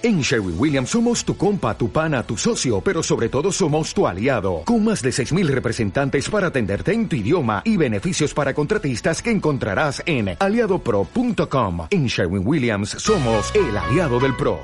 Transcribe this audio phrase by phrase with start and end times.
[0.00, 4.06] En Sherwin Williams somos tu compa, tu pana, tu socio, pero sobre todo somos tu
[4.06, 9.20] aliado, con más de 6.000 representantes para atenderte en tu idioma y beneficios para contratistas
[9.20, 11.88] que encontrarás en aliadopro.com.
[11.90, 14.60] En Sherwin Williams somos el aliado del PRO.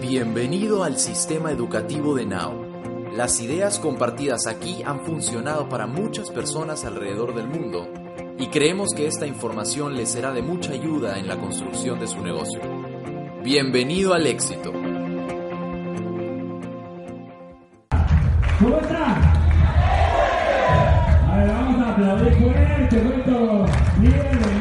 [0.00, 2.64] Bienvenido al sistema educativo de Now.
[3.14, 8.05] Las ideas compartidas aquí han funcionado para muchas personas alrededor del mundo
[8.38, 12.20] y creemos que esta información le será de mucha ayuda en la construcción de su
[12.22, 12.60] negocio.
[13.42, 14.72] Bienvenido al éxito.
[18.58, 19.16] ¿Cómo está?
[21.30, 23.02] A ver, vamos a aplaudir fuerte,
[24.00, 24.55] líder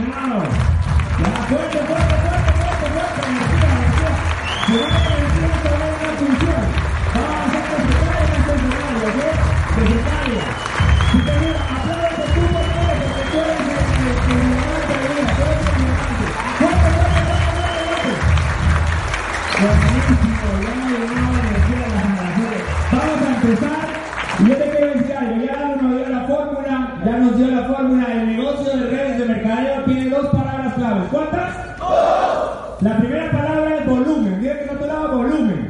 [27.86, 28.14] nos dio la fórmula.
[28.14, 31.04] El negocio de redes de mercadeo tiene dos palabras claves.
[31.12, 31.56] ¿Cuántas?
[32.82, 34.42] La primera palabra es volumen.
[34.42, 35.70] Mira que a tu lado, volumen.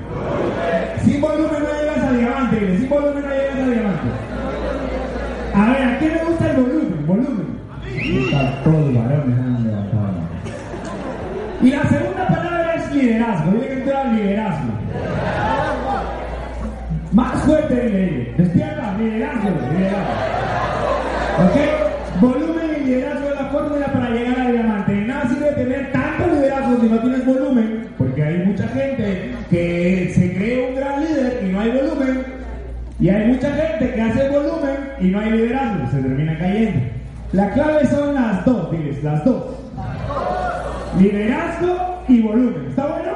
[1.03, 4.07] Sin volumen no llegas a diamante, sin volumen no llegas a diamante.
[5.53, 7.07] A ver, ¿a quién le gusta el volumen?
[7.07, 7.55] Volumen.
[7.85, 10.13] Está todos los varones han levantado.
[11.61, 13.51] Y la segunda palabra es liderazgo.
[13.51, 14.71] Dile que eras liderazgo.
[17.11, 18.33] Más fuerte, dile.
[18.37, 20.35] Despierta, liderazgo, liderazgo.
[21.45, 21.85] ¿Ok?
[22.21, 24.93] Volumen y liderazgo es la fórmula para llegar al diamante.
[24.93, 30.11] De nada sirve tener tanto liderazgo si no tienes volumen, porque hay mucha gente que
[30.15, 32.23] se cree un gran líder y no hay volumen.
[32.99, 36.79] Y hay mucha gente que hace volumen y no hay liderazgo, se termina cayendo.
[37.33, 39.43] La clave son las dos, diles, las dos.
[40.99, 42.67] Liderazgo y volumen.
[42.69, 43.11] ¿Está bueno?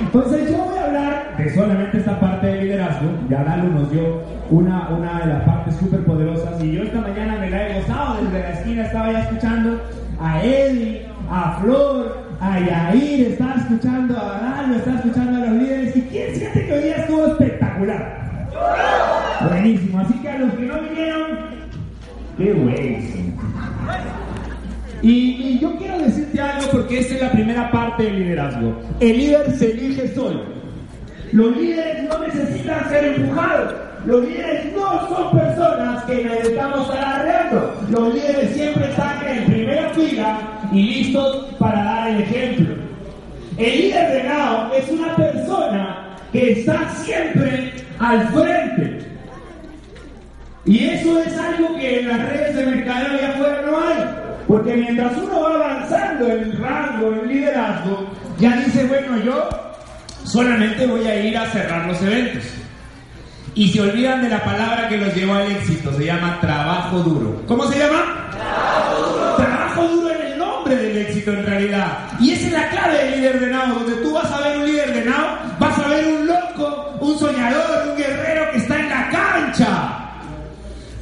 [0.00, 3.10] Entonces yo voy a hablar de solamente esta parte de liderazgo.
[3.28, 7.36] Ya Lalo nos dio una, una de las partes súper poderosas y yo esta mañana
[7.38, 8.82] me la he gozado desde la esquina.
[8.82, 9.80] Estaba ya escuchando
[10.20, 10.71] a Eddie,
[31.32, 33.74] Los líderes no necesitan ser empujados.
[34.04, 37.12] Los líderes no son personas que necesitamos estar.
[37.90, 40.38] Los líderes siempre están en primera fila
[40.72, 42.74] y listos para dar el ejemplo.
[43.58, 49.06] El líder de Nao es una persona que está siempre al frente.
[50.64, 54.22] Y eso es algo que en las redes de mercadeo allá afuera no hay.
[54.48, 58.06] Porque mientras uno va avanzando en el rango, en el liderazgo,
[58.38, 59.71] ya dice, bueno, yo
[60.24, 62.44] solamente voy a ir a cerrar los eventos.
[63.54, 67.42] Y se olvidan de la palabra que los llevó al éxito, se llama trabajo duro.
[67.46, 68.30] ¿Cómo se llama?
[68.30, 69.36] Trabajo duro.
[69.36, 71.98] Trabajo duro es el nombre del éxito en realidad.
[72.18, 74.66] Y esa es la clave del líder de Nao, donde tú vas a ver un
[74.66, 78.88] líder de Nao, vas a ver un loco, un soñador, un guerrero que está en
[78.88, 79.98] la cancha.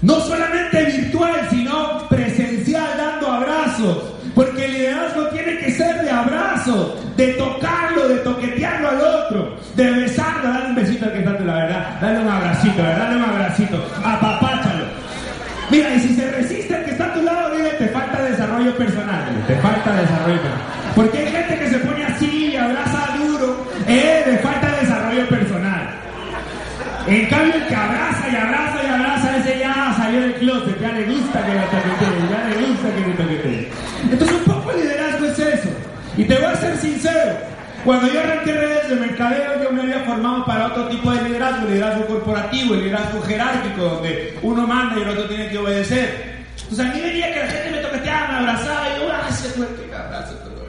[0.03, 3.99] No solamente virtual, sino presencial, dando abrazos.
[4.35, 9.91] Porque el liderazgo tiene que ser de abrazo, de tocarlo, de toquetearlo al otro, de
[9.91, 12.99] besarlo, darle un besito al que está tu la verdad, dale un abracito, ¿verdad?
[12.99, 14.85] dale un abracito, apapáchalo.
[15.71, 18.75] Mira, y si se resiste el que está a tu lado, dile, te falta desarrollo
[18.75, 20.67] personal, te falta desarrollo personal.
[20.97, 25.91] Porque hay gente que se pone así y abraza duro, eh, le falta desarrollo personal.
[27.07, 30.93] En cambio, el que abraza y abraza y abraza, ese ya salió del closet, ya
[30.93, 33.69] le gusta que lo toqueteen, ya le gusta que lo toqueteen.
[34.11, 35.71] Entonces, un poco el liderazgo es eso.
[36.21, 37.39] Y te voy a ser sincero.
[37.83, 41.67] Cuando yo arranqué redes de mercadeo, yo me había formado para otro tipo de liderazgo,
[41.67, 46.45] liderazgo corporativo, liderazgo jerárquico, donde uno manda y el otro tiene que obedecer.
[46.61, 49.69] Entonces, a mí venía que la gente me toqueteaba, me abrazaba y yo, gracias, güey,
[49.71, 50.35] que me abrazo.
[50.35, 50.67] todo".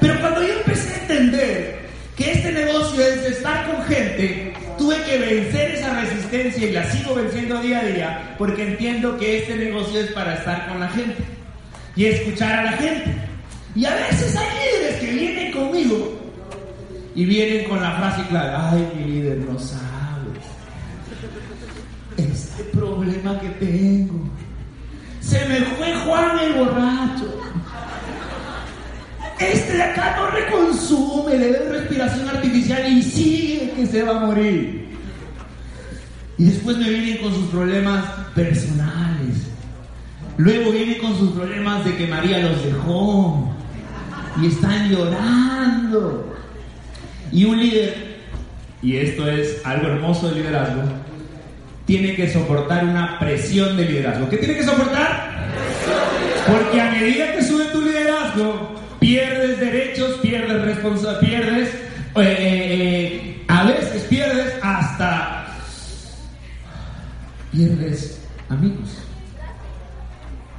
[0.00, 1.78] Pero cuando yo empecé a entender
[2.16, 7.14] que este negocio es estar con gente, tuve que vencer esa resistencia y la sigo
[7.14, 11.22] venciendo día a día porque entiendo que este negocio es para estar con la gente
[11.94, 13.25] y escuchar a la gente.
[13.76, 16.18] Y a veces hay líderes que vienen conmigo
[17.14, 19.96] y vienen con la frase clara, ay, mi líder no sabe
[22.16, 24.14] este problema que tengo.
[25.20, 27.40] Se me fue Juan el borracho.
[29.38, 34.26] Este de acá no reconsume, le da respiración artificial y sigue que se va a
[34.26, 34.88] morir.
[36.38, 39.36] Y después me vienen con sus problemas personales.
[40.38, 43.55] Luego viene con sus problemas de que María los dejó.
[44.40, 46.36] Y están llorando.
[47.32, 48.16] Y un líder,
[48.82, 50.82] y esto es algo hermoso del liderazgo,
[51.86, 54.28] tiene que soportar una presión de liderazgo.
[54.28, 55.46] ¿Qué tiene que soportar?
[56.46, 61.78] Porque a medida que sube tu liderazgo, pierdes derechos, pierdes responsabilidad, pierdes, eh,
[62.16, 65.46] eh, eh, a veces pierdes hasta,
[67.52, 69.02] pierdes amigos.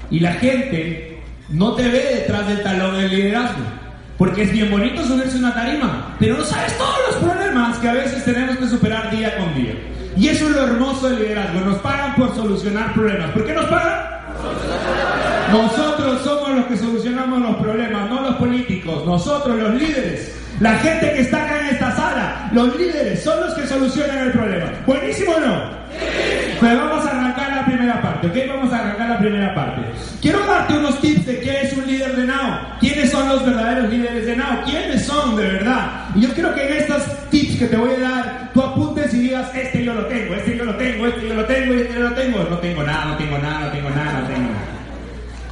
[0.09, 1.06] Y la gente
[1.49, 3.63] no te ve detrás del talón del liderazgo.
[4.17, 7.93] Porque es bien bonito subirse una tarima, pero no sabes todos los problemas que a
[7.93, 9.75] veces tenemos que superar día con día.
[10.17, 11.59] Y eso es lo hermoso del liderazgo.
[11.61, 13.29] Nos pagan por solucionar problemas.
[13.31, 14.17] ¿Por qué nos pagan?
[15.51, 19.05] Nosotros somos los que solucionamos los problemas, no los políticos.
[19.05, 20.33] Nosotros, los líderes.
[20.59, 24.31] La gente que está acá en esta sala, los líderes son los que solucionan el
[24.31, 24.71] problema.
[24.87, 25.69] ¿Buenísimo o no?
[26.59, 28.35] Pues vamos a arrancar la primera parte, ¿ok?
[28.47, 29.81] Vamos a arrancar la primera parte.
[30.21, 32.57] Quiero darte unos tips de qué es un líder de Now.
[32.79, 34.63] ¿Quiénes son los verdaderos líderes de Now?
[34.65, 36.07] ¿Quiénes son de verdad?
[36.15, 39.19] Y yo quiero que en estos tips que te voy a dar, tú apuntes y
[39.19, 41.99] digas, este yo lo tengo, este yo lo tengo, este yo lo tengo, este yo
[42.01, 42.37] lo tengo.
[42.49, 44.65] No tengo nada, no tengo nada, no tengo nada, no tengo nada.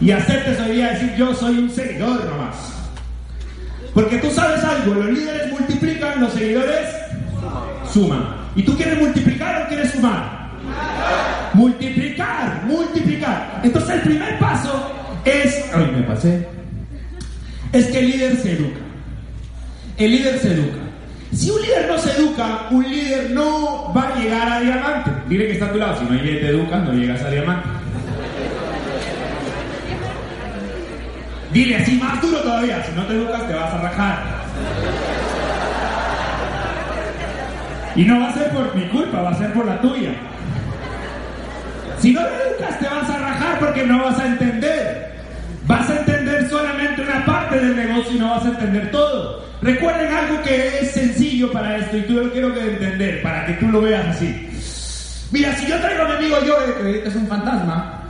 [0.01, 2.55] Y aceptes hoy día decir, yo soy un seguidor nomás.
[3.93, 6.89] Porque tú sabes algo, los líderes multiplican, los seguidores
[7.93, 8.45] suman.
[8.57, 9.64] ¿Y tú quieres multiplicar?
[11.65, 13.61] Multiplicar, multiplicar.
[13.63, 14.91] Entonces el primer paso
[15.25, 16.47] es, ay me pasé,
[17.73, 18.79] es que el líder se educa.
[19.97, 20.77] El líder se educa.
[21.33, 25.11] Si un líder no se educa, un líder no va a llegar a diamante.
[25.27, 27.69] Dile que está a tu lado, si no te educas, no llegas a diamante.
[31.51, 34.23] Dile así más duro todavía, si no te educas te vas a rajar.
[37.95, 40.11] Y no va a ser por mi culpa, va a ser por la tuya.
[41.99, 45.15] Si no educas te vas a rajar porque no vas a entender.
[45.67, 49.43] Vas a entender solamente una parte del negocio y no vas a entender todo.
[49.61, 53.53] Recuerden algo que es sencillo para esto y tú lo quiero que entender, para que
[53.53, 54.49] tú lo veas así.
[55.31, 58.03] Mira, si yo traigo a mi amigo Joe, que es un fantasma,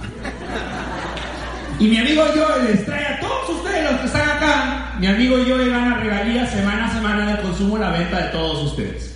[1.79, 5.37] y mi amigo Joe les trae a todos ustedes los que están acá, mi amigo
[5.47, 9.15] Joe gana regalías semana a semana del consumo y la venta de todos ustedes.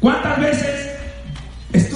[0.00, 0.89] ¿Cuántas veces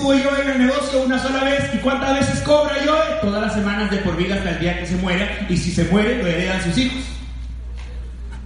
[0.05, 3.21] estuvo yo en el negocio una sola vez y cuántas veces cobra Joe?
[3.23, 5.85] Todas las semanas de por vida hasta el día que se muera y si se
[5.85, 7.03] muere lo heredan sus hijos.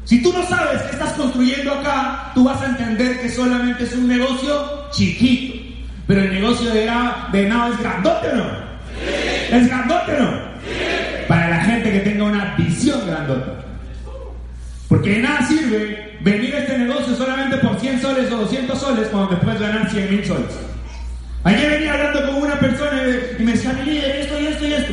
[0.04, 3.92] Si tú no sabes qué estás construyendo acá, tú vas a entender que solamente es
[3.92, 5.58] un negocio chiquito.
[6.06, 7.28] Pero el negocio de, nada
[7.72, 8.46] es grandote o no?
[9.50, 10.40] ¿Es grandote o no?
[11.26, 13.64] Para la gente que tenga una visión grandota.
[14.88, 19.08] Porque de nada sirve venir a este negocio solamente por 100 soles o 200 soles
[19.08, 20.68] cuando te puedes ganar 100 mil soles.
[21.48, 23.02] Ayer venía hablando con una persona
[23.38, 24.92] y me decía, mi líder, esto y esto y esto.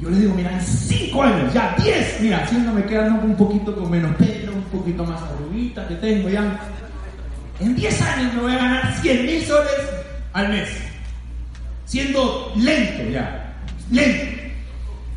[0.00, 3.90] Yo le digo, mira, en 5 años, ya 10, mira, haciéndome quedando un poquito con
[3.90, 6.60] menos pelo, un poquito más arrugita que tengo ya.
[7.58, 9.72] En 10 años me voy a ganar 100 mil soles
[10.32, 10.68] al mes.
[11.86, 13.52] Siendo lento ya.
[13.90, 14.42] Lento.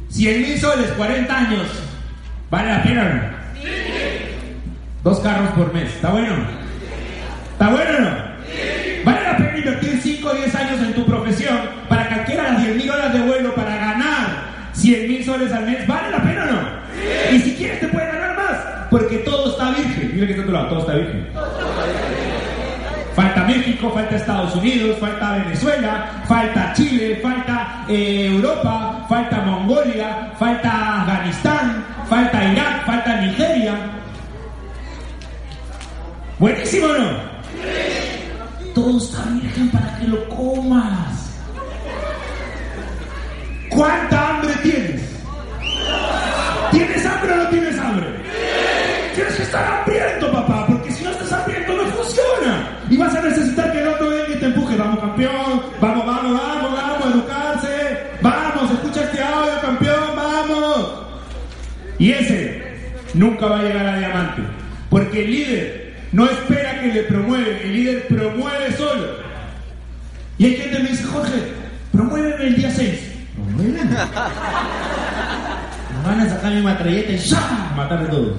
[0.10, 1.68] 100 mil soles, 40 años.
[2.50, 3.62] ¿Vale la pena no?
[3.62, 3.70] Sí.
[5.04, 5.88] Dos carros por mes.
[5.94, 6.36] ¿Está bueno?
[7.52, 8.10] ¿Está bueno o no?
[8.48, 9.02] Sí.
[9.06, 11.58] ¿Vale la pena invertir 5 o 10 años en tu profesión
[11.88, 15.86] para que adquieras 10 mil horas de vuelo para ganar 100 mil soles al mes?
[15.88, 17.36] ¿Vale la pena o no?
[17.36, 18.58] Y si quieres te puedes ganar más.
[18.90, 20.12] Porque todo está virgen.
[20.14, 21.28] Dile que está a tu lado, todo está virgen.
[23.16, 31.02] Falta México, falta Estados Unidos, falta Venezuela, falta Chile, falta eh, Europa, falta Mongolia, falta
[31.02, 33.74] Afganistán, falta Irak, falta Nigeria.
[36.40, 37.29] ¿Buenísimo no?
[38.98, 41.30] Está virgen para que lo comas.
[43.70, 45.02] ¿Cuánta hambre tienes?
[46.72, 48.08] ¿Tienes hambre o no tienes hambre?
[49.14, 52.80] Tienes que estar hambriento, papá, porque si no estás hambriento no funciona.
[52.90, 54.76] Y vas a necesitar que el otro venga y te empuje.
[54.76, 55.62] Vamos, campeón.
[55.80, 57.98] Vamos, vamos, vamos, vamos, a educarse.
[58.22, 60.94] Vamos, escucha este audio, campeón, vamos.
[62.00, 62.64] Y ese
[63.14, 64.42] nunca va a llegar a diamante.
[64.90, 69.08] Porque el líder no espera que le promuevan, el líder promueve solo.
[70.38, 71.52] Y hay gente que me dice, Jorge,
[71.92, 73.00] promuéveme el día 6.
[73.36, 73.84] Promuéveme.
[73.84, 73.96] Me
[76.06, 77.74] van a sacar mi matralleta y ¡ya!
[77.76, 78.38] matar a todos.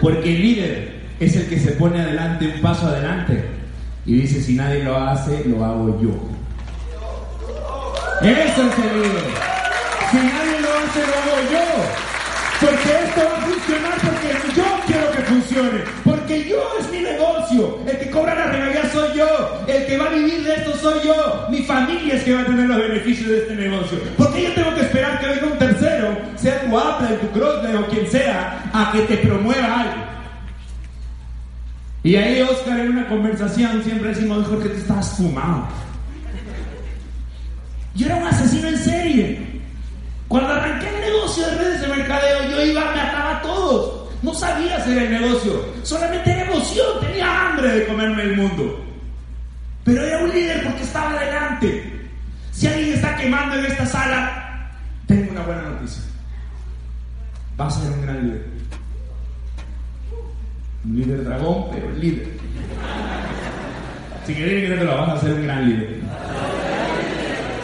[0.00, 3.44] Porque el líder es el que se pone adelante, un paso adelante,
[4.06, 6.10] y dice, si nadie lo hace, lo hago yo.
[8.22, 9.24] Eso es el líder.
[10.10, 11.66] Si nadie lo hace, lo hago yo.
[12.60, 15.80] Porque esto va a funcionar porque yo quiero que funcione.
[16.32, 17.78] Porque yo es mi negocio.
[17.86, 19.64] El que cobra la regalía soy yo.
[19.66, 21.46] El que va a vivir de esto soy yo.
[21.50, 23.98] Mi familia es que va a tener los beneficios de este negocio.
[24.16, 27.86] Porque yo tengo que esperar que venga un tercero sea tu Apple, tu Crossline o
[27.86, 30.04] quien sea, a que te promueva algo.
[32.02, 35.68] Y ahí Oscar en una conversación siempre decimos, Jorge, te estabas fumado.
[37.94, 39.60] Yo era un asesino en serie.
[40.28, 44.02] Cuando arranqué el negocio de redes de mercadeo, yo iba, me ataba a todos.
[44.22, 45.64] No sabía hacer el negocio.
[45.82, 48.84] Solamente era emoción, tenía hambre de comerme el mundo.
[49.84, 51.92] Pero era un líder porque estaba adelante.
[52.52, 54.70] Si alguien está quemando en esta sala,
[55.06, 56.02] tengo una buena noticia.
[57.60, 58.46] Va a ser un gran líder.
[60.84, 62.28] Un líder dragón, pero líder.
[64.26, 66.00] Si quieres que te lo vas a hacer un gran líder.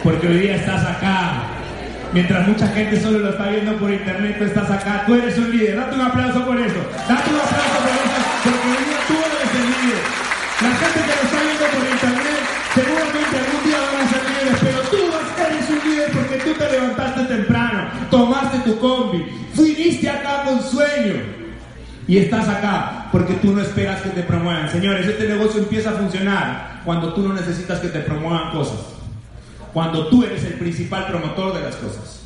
[0.03, 1.58] Porque hoy día estás acá.
[2.11, 5.03] Mientras mucha gente solo lo está viendo por internet, tú estás acá.
[5.05, 5.75] Tú eres un líder.
[5.75, 6.79] Date un aplauso por eso.
[7.07, 8.19] Date un aplauso por eso.
[8.43, 10.03] Porque hoy día tú eres el líder.
[10.59, 12.41] La gente que lo está viendo por internet,
[12.73, 14.97] seguramente algún día van a ser líderes, pero tú
[15.39, 21.13] eres un líder porque tú te levantaste temprano, tomaste tu combi, fuiste acá con sueño.
[22.07, 24.67] Y estás acá porque tú no esperas que te promuevan.
[24.69, 28.98] Señores, este negocio empieza a funcionar cuando tú no necesitas que te promuevan cosas.
[29.73, 32.21] Cuando tú eres el principal promotor de las cosas.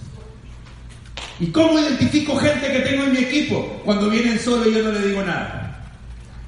[1.40, 3.82] ¿Y cómo identifico gente que tengo en mi equipo?
[3.84, 5.64] Cuando vienen solo y yo no le digo nada.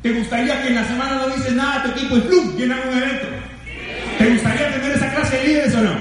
[0.02, 2.56] ¿Te gustaría que en la semana no dices nada a tu equipo y ¡plum!
[2.56, 3.28] llenan un evento?
[4.20, 5.96] ¿Te gustaría tener esa clase de líderes o no?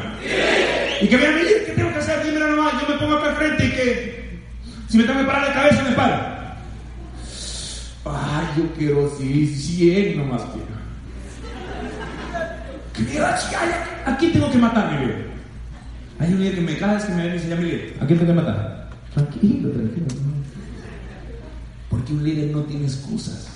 [1.01, 1.35] Y que vean,
[1.67, 2.25] ¿qué tengo que hacer?
[2.25, 4.39] Dímelo nomás, yo me pongo acá al frente y que
[4.89, 6.35] si me tengo que parar de cabeza, me paro.
[8.05, 10.74] Ay, yo quiero así, 100 nomás quiero.
[14.07, 15.27] ¿A quién tengo que matar, Miguel?
[16.19, 18.41] Hay un líder que me cae, que me dice, ya Miguel, ¿a quién tengo que
[18.41, 18.89] matar?
[19.13, 20.07] Tranquilo, tranquilo.
[21.91, 23.49] Porque un líder no tiene excusas.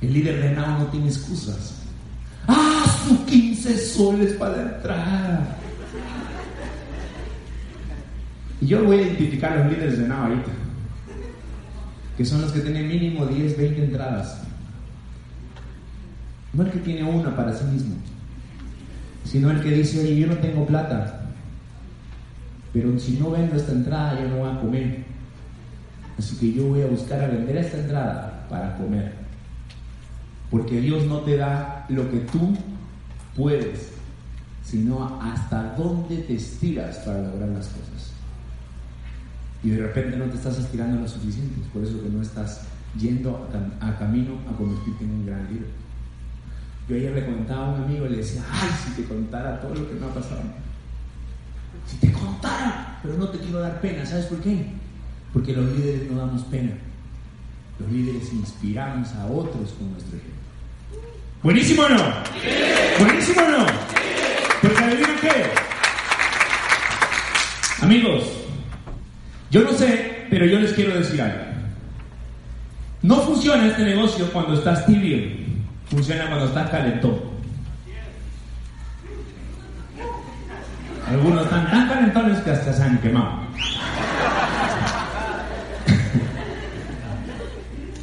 [0.00, 1.82] El líder de Nao no tiene excusas.
[2.46, 5.56] ¡Ah, su 15 soles para la entrada!
[8.60, 10.50] Y yo voy a identificar a los líderes de Nao ahorita
[12.20, 14.42] que son los que tienen mínimo 10, 20 entradas.
[16.52, 17.94] No el que tiene una para sí mismo,
[19.24, 21.22] sino el que dice, oye, yo no tengo plata,
[22.72, 25.04] pero si no vendo esta entrada, yo no voy a comer.
[26.18, 29.14] Así que yo voy a buscar a vender esta entrada para comer.
[30.50, 32.54] Porque Dios no te da lo que tú
[33.36, 33.92] puedes,
[34.64, 38.10] sino hasta dónde te estiras para lograr las cosas
[39.62, 42.62] y de repente no te estás estirando lo suficiente, por eso que no estás
[42.98, 43.48] yendo
[43.80, 45.68] a, camino a convertirte en un gran líder.
[46.90, 49.76] Yo ayer le contaba a un amigo y le decía, ay, si te contara todo
[49.76, 50.42] lo que me ha pasado.
[51.86, 54.66] Si te contara, pero no te quiero dar pena, ¿sabes por qué?
[55.32, 56.72] Porque los líderes no damos pena.
[57.78, 60.40] Los líderes inspiramos a otros con nuestro ejemplo.
[61.44, 62.12] ¿Buenísimo o no?
[62.98, 63.66] ¿Buenísimo o no?
[64.60, 65.44] Porque adivinen qué.
[67.84, 68.24] Amigos,
[69.52, 71.44] yo no sé, pero yo les quiero decir algo.
[73.02, 75.39] No funciona este negocio cuando estás tibio,
[75.90, 77.20] funciona cuando estás calentón.
[81.08, 83.40] Algunos están tan calentones que hasta se han quemado.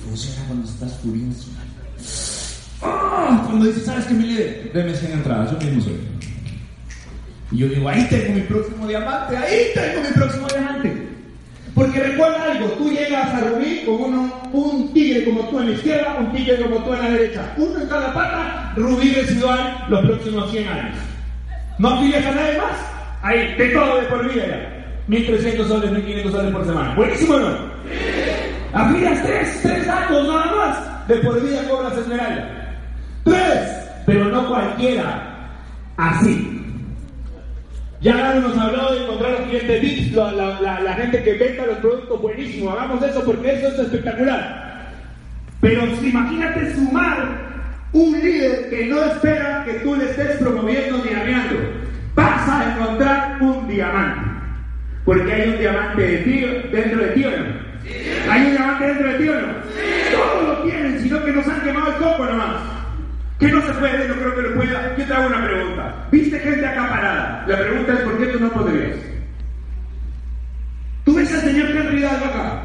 [0.03, 1.48] funciona cuando estás furioso.
[2.82, 3.44] ¡Ah!
[3.46, 4.72] Cuando dices, ¿sabes qué, mi líder?
[4.74, 6.00] Deme 100 entradas, yo mismo soy.
[7.51, 11.07] Y yo digo, ahí tengo mi próximo diamante, ahí tengo mi próximo diamante.
[11.77, 15.74] Porque recuerda algo, tú llegas a Rubí con uno, un tigre como tú en la
[15.74, 17.53] izquierda, un tigre como tú en la derecha.
[17.55, 20.98] Uno en cada pata, Rubí residual los próximos 100 años.
[21.77, 22.77] ¿No afilias a nadie más?
[23.22, 25.07] Ahí, de todo de por vida ya.
[25.07, 26.96] 1.300 soles, 1.500 soles por semana.
[26.96, 27.48] ¿Buenísimo no?
[28.74, 31.07] Afilias tres, tres datos nada más.
[31.07, 32.75] De por vida cobras esmeralda.
[33.24, 33.69] Tres,
[34.07, 35.48] pero no cualquiera.
[35.98, 36.57] Así.
[38.08, 42.72] Ya nos hablado de encontrar los clientes VIPs, la, gente que venda los productos buenísimo.
[42.72, 44.94] Hagamos eso porque eso es espectacular.
[45.60, 47.28] Pero imagínate sumar
[47.92, 51.56] un líder que no espera que tú le estés promoviendo ni ameando.
[52.16, 54.22] Vas a encontrar un diamante.
[55.04, 58.32] Porque hay un diamante de dentro de ti o no.
[58.32, 59.48] ¿Hay un diamante dentro de ti o no?
[60.14, 62.76] Todos lo tienen, sino que nos han quemado el coco nomás.
[63.39, 64.08] ¿Qué no se puede?
[64.08, 64.98] No creo que lo pueda.
[64.98, 66.08] Yo te hago una pregunta.
[66.12, 67.46] ¿Viste gente acá parada?
[67.48, 68.98] La pregunta es ¿por qué tú no podrías?
[71.06, 72.62] ¿Tú ves al señor Henry Hidalgo acá?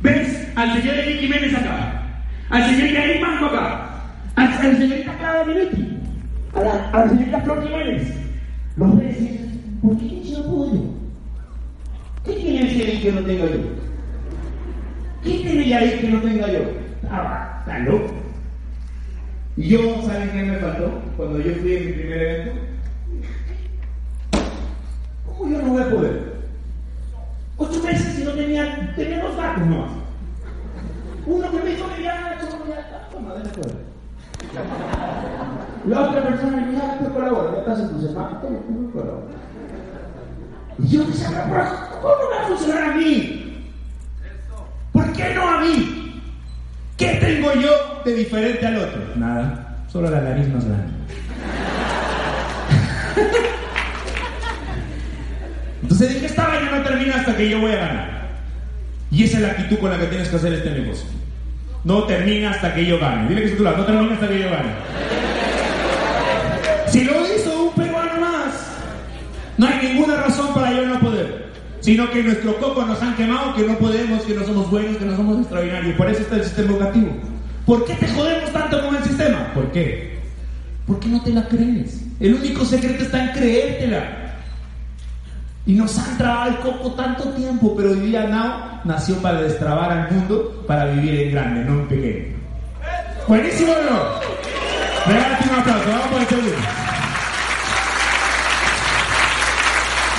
[0.00, 2.02] ¿Ves al señor Enrique Jiménez acá?
[2.50, 3.88] ¿Al señor Yair Manco acá?
[4.34, 5.98] ¿Al, al señorita Clara Minetti?
[6.54, 8.14] ¿A la, a la señorita Flor Jiménez?
[8.76, 9.16] ¿Los ves
[9.80, 10.96] ¿por qué yo puedo?
[12.24, 13.60] ¿Qué tiene ese que no tenga yo?
[15.22, 16.60] ¿Qué tiene Yair que no tenga yo?
[17.10, 18.25] Ah, está.
[19.56, 21.00] Y yo, ¿saben qué me faltó?
[21.16, 22.60] Cuando yo fui en mi primer evento.
[25.26, 26.36] ¿Cómo yo no voy a poder?
[27.56, 29.92] Ocho meses y no tenía, tenía dos gatos nomás.
[31.26, 33.78] Uno que me ya, ya, toma, de acuerdo.
[35.86, 38.92] La otra persona me dijo, ya te colaboro, ya estás en tu semana, toma, te
[38.92, 39.28] colaboro.
[40.78, 43.72] Y yo decía, pero ¿cómo me va a funcionar a mí?
[44.92, 46.22] ¿Por qué no a mí?
[46.98, 49.02] ¿Qué tengo yo de diferente al otro?
[49.16, 50.86] Nada, solo la nariz más grande.
[55.82, 58.28] Entonces dije, esta vaina no termina hasta que yo voy a ganar.
[59.10, 61.06] Y esa es la actitud con la que tienes que hacer este negocio.
[61.84, 63.28] No termina hasta que yo gane.
[63.28, 64.72] Dile que se tú no termina hasta que yo gane.
[66.88, 68.54] Si lo hizo un peruano más,
[69.58, 71.46] no hay ninguna razón para yo no poder.
[71.80, 75.04] Sino que nuestro coco nos han quemado, que no podemos, que no somos buenos, que
[75.04, 75.96] no somos extraordinarios.
[75.96, 77.35] Por eso está el sistema educativo.
[77.66, 79.52] ¿Por qué te jodemos tanto con el sistema?
[79.52, 80.16] ¿Por qué?
[80.86, 82.00] Porque no te la crees.
[82.20, 84.04] El único secreto está en creértela.
[85.66, 89.90] Y nos han trabado el coco tanto tiempo, pero hoy día Now nació para destrabar
[89.90, 92.36] al mundo, para vivir en grande, no en pequeño.
[93.26, 95.12] Buenísimo, ¿no?
[95.12, 96.52] Regálate un aplauso, vamos por el segundo.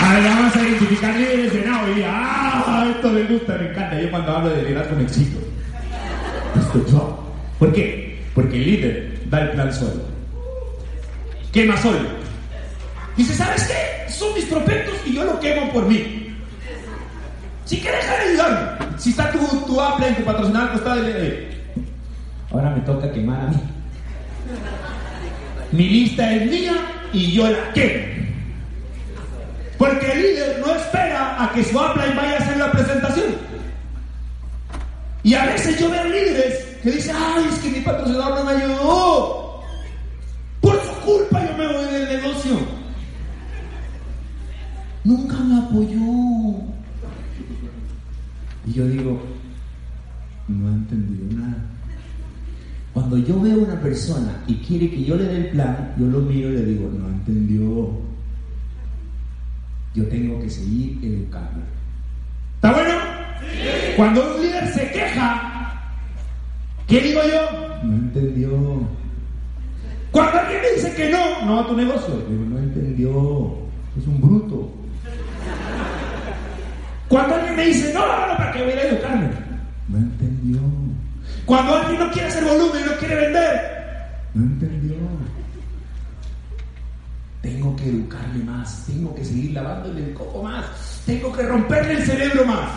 [0.02, 2.12] A ver, vamos a identificar líderes de Now hoy día.
[2.12, 2.88] ¡Ah!
[2.94, 4.02] Esto me gusta, me encanta.
[4.02, 5.40] Yo cuando hablo de liderazgo me excito.
[6.60, 7.27] Esto yo.
[7.60, 8.20] ¿Por qué?
[8.36, 10.04] Porque el líder da el plan solo.
[11.52, 12.00] Quema solo.
[13.16, 14.12] Dice, ¿sabes qué?
[14.12, 16.36] Son mis prospectos y yo lo quemo por mí.
[17.66, 21.58] Si quieres ayudarme, si está tu, tu Apple en tu patrocinador costado de
[22.52, 23.58] Ahora me toca quemar a mí.
[25.72, 26.76] Mi lista es mía
[27.12, 28.06] y yo la quemo.
[29.78, 33.36] Porque el líder no espera a que su Apple vaya a hacer la presentación.
[35.24, 38.52] Y a veces yo veo líderes que dicen, ay, es que mi patrocinador no me
[38.64, 39.62] ayudó.
[40.62, 42.60] Por su culpa yo me voy del negocio.
[45.04, 46.64] Nunca me apoyó.
[48.66, 49.22] Y yo digo,
[50.48, 51.58] no ha entendido nada.
[52.94, 56.06] Cuando yo veo a una persona y quiere que yo le dé el plan, yo
[56.06, 57.92] lo miro y le digo, no entendió.
[59.94, 61.66] Yo tengo que seguir educando.
[62.56, 62.96] ¿Está bueno?
[63.98, 65.57] Cuando un líder se queja,
[66.88, 67.84] ¿qué digo yo?
[67.84, 68.50] No entendió.
[70.12, 73.58] Cuando alguien me dice que no, no a tu negocio, digo, no entendió.
[73.98, 74.72] Es un bruto.
[77.08, 79.30] Cuando alguien me dice, no, no, no, ¿para qué voy a educarme?
[79.88, 80.60] No entendió.
[81.46, 83.62] Cuando alguien no quiere hacer volumen, no quiere vender,
[84.34, 84.96] no entendió.
[87.42, 90.66] Tengo que educarme más, tengo que seguir lavándole el coco más,
[91.06, 92.70] tengo que romperle el cerebro más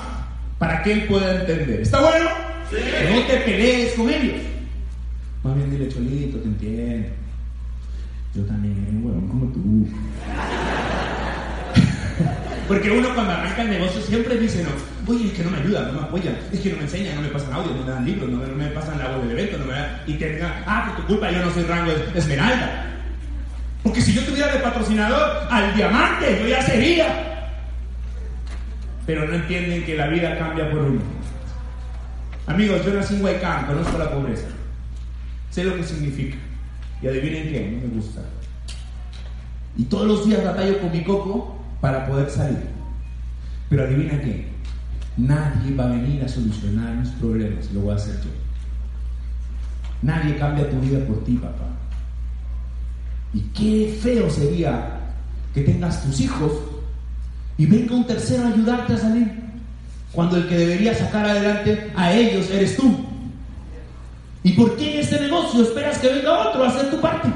[0.59, 1.81] para que él pueda entender.
[1.81, 2.29] ¿Está bueno?
[2.71, 4.37] No te pelees con ellos.
[5.43, 7.09] Más bien dile, Cholito, te entiendo.
[8.35, 9.89] Yo también, bueno, como tú.
[12.69, 14.71] Porque uno cuando arranca el negocio siempre dice, no,
[15.13, 17.23] oye, es que no me ayudan, no me apoyan, es que no me enseñan, no
[17.23, 19.65] me pasan audio, no me dan libros, no me, pasan la voz del evento, no
[19.65, 20.03] me dan...
[20.07, 22.87] Y te digan, ah, por tu culpa yo no soy rango esmeralda.
[23.83, 27.51] Porque si yo tuviera de patrocinador al diamante, yo ya sería.
[29.07, 31.01] Pero no entienden que la vida cambia por uno.
[32.51, 34.49] Amigos, yo nací en Huaycán, conozco la pobreza.
[35.51, 36.37] Sé lo que significa.
[37.01, 38.23] Y adivinen qué, no me gusta.
[39.77, 42.59] Y todos los días batallo con mi coco para poder salir.
[43.69, 44.49] Pero adivina qué,
[45.17, 48.31] nadie va a venir a solucionar mis problemas, lo voy a hacer yo.
[50.03, 51.69] Nadie cambia tu vida por ti, papá.
[53.33, 54.99] Y qué feo sería
[55.55, 56.53] que tengas tus hijos
[57.57, 59.40] y venga un tercero a ayudarte a salir,
[60.13, 63.07] cuando el que debería sacar adelante a ellos eres tú.
[64.43, 67.29] ¿Y por qué en este negocio esperas que venga otro a hacer tu parte?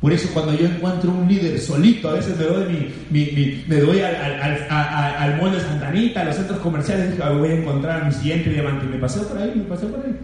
[0.00, 4.00] Por eso cuando yo encuentro un líder solito, a veces me doy, mi, me doy
[4.00, 8.86] al, al, de Santanita, a los centros comerciales, y voy a encontrar mi siguiente diamante.
[8.86, 10.16] Y me paseo por ahí, me paseo por ahí.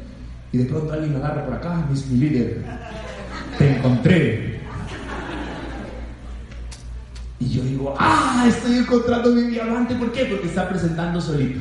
[0.53, 2.63] Y de pronto alguien me agarra por acá, es mi líder.
[3.59, 4.61] Te encontré.
[7.41, 9.95] Y yo digo, ah, estoy encontrando mi diamante.
[9.95, 10.25] ¿Por qué?
[10.25, 11.61] Porque está presentando solito.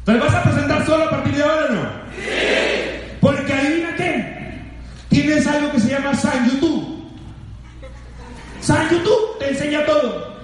[0.00, 1.82] ¿Entonces vas a presentar solo a partir de ahora o no?
[2.14, 3.16] Sí.
[3.20, 4.60] Porque adivina qué.
[5.08, 7.04] Tienes algo que se llama San YouTube.
[8.60, 10.34] San YouTube te enseña todo.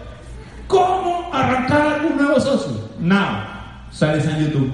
[0.66, 2.88] ¿Cómo arrancar un nuevo socio?
[2.98, 3.86] Nada.
[3.90, 4.72] Sale San YouTube.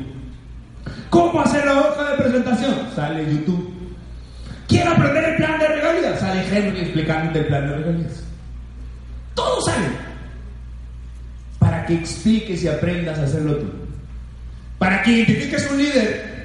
[1.10, 2.74] ¿Cómo hacer la hoja de presentación?
[2.94, 3.72] Sale YouTube.
[4.68, 6.20] ¿Quiero aprender el plan de regalías?
[6.20, 8.25] Sale Henry explicando el plan de regalías.
[9.36, 9.86] Todo sale.
[11.60, 13.66] Para que expliques y aprendas a hacerlo tú.
[14.78, 16.36] Para que identifiques un líder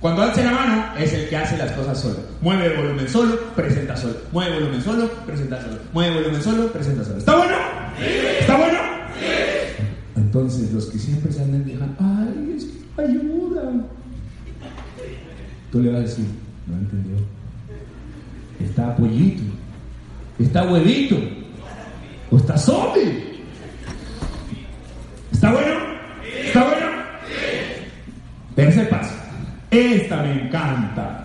[0.00, 2.16] cuando alce la mano, es el que hace las cosas solo.
[2.40, 4.16] Mueve el volumen solo, presenta solo.
[4.32, 5.76] Mueve el volumen solo, presenta solo.
[5.92, 7.18] Mueve el volumen solo, presenta solo.
[7.18, 7.56] ¿Está bueno?
[7.98, 8.04] Sí.
[8.40, 8.78] ¿Está bueno?
[9.18, 9.84] Sí.
[10.16, 13.62] Entonces los que siempre se andan quejando, ay, es que ayuda.
[15.70, 16.24] Tú le vas a decir,
[16.66, 17.16] no entendió.
[18.58, 19.42] Está pollito,
[20.38, 21.16] está huevito,
[22.30, 23.40] o está zombie.
[25.32, 25.74] ¿Está bueno?
[26.44, 26.86] ¿Está bueno?
[28.54, 29.14] Tercer paso.
[29.70, 31.24] Esta me encanta.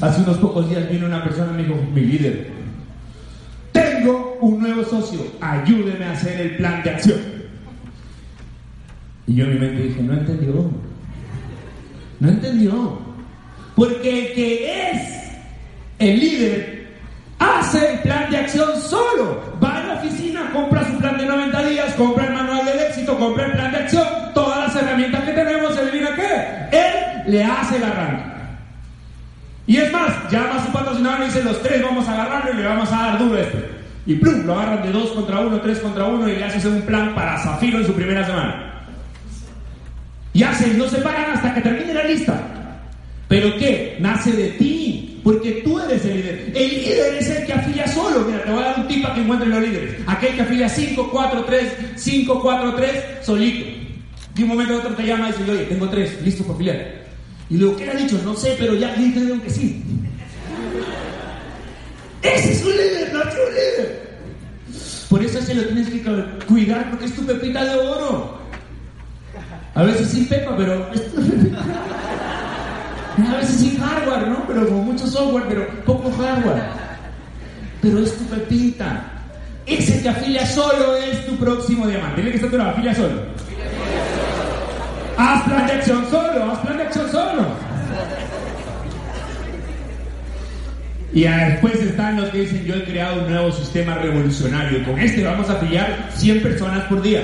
[0.00, 2.50] Hace unos pocos días vino una persona y me dijo, mi líder,
[3.72, 7.20] tengo un nuevo socio, ayúdeme a hacer el plan de acción.
[9.26, 10.70] Y yo en mi mente dije, no entendió.
[12.20, 12.98] No entendió.
[13.76, 15.02] Porque el que es
[15.98, 16.86] el líder
[17.38, 19.53] hace el plan de acción solo.
[21.94, 25.24] 90 días, compra el manual del éxito, compra el plan de acción, todas las herramientas
[25.24, 26.76] que tenemos, adivina qué.
[26.76, 28.34] Él le hace el arranque.
[29.66, 32.62] Y es más, llama a su patrocinador y dice, los tres vamos a agarrarlo y
[32.62, 33.70] le vamos a dar duro este.
[34.06, 36.82] Y plum, lo agarran de dos contra uno, tres contra uno y le haces un
[36.82, 38.84] plan para Zafiro en su primera semana.
[40.34, 42.38] Y hacen, no se paran hasta que termine la lista.
[43.28, 43.96] ¿Pero qué?
[44.00, 46.52] Nace de ti, porque tú eres el líder.
[46.54, 48.20] El líder es el que afilia solo.
[48.26, 49.96] Mira, te voy a dar un tip para que encuentres los líderes.
[50.06, 53.66] Aquel que afilia 5, 4, 3, 5, 4, 3, solito.
[54.34, 57.04] De un momento a otro te llama y dice, oye, tengo tres, listo para afiliar.
[57.48, 58.20] Y luego, ¿qué le ha dicho?
[58.24, 59.82] No sé, pero ya le dijeron que sí.
[62.22, 64.04] Ese es un líder, no es un líder.
[65.08, 66.02] Por eso se lo tienes que
[66.46, 68.38] cuidar porque es tu pepita de oro.
[69.74, 70.90] A veces sin pepa, pero
[73.16, 74.44] A veces sin hardware, ¿no?
[74.46, 76.64] Pero con mucho software, pero poco hardware.
[77.80, 79.04] Pero es tu pepita.
[79.66, 82.20] Ese que afilia solo es tu próximo diamante.
[82.20, 83.22] Dile que está tu afilia solo.
[85.16, 87.46] Haz plan de acción solo, haz plan de acción solo.
[91.12, 94.84] Y después están los que dicen, yo he creado un nuevo sistema revolucionario.
[94.84, 97.22] Con este vamos a afiliar 100 personas por día.